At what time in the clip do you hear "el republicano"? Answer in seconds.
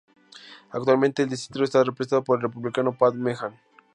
2.39-2.97